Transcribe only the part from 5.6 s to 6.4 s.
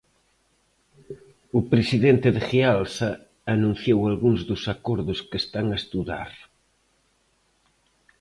a estudar.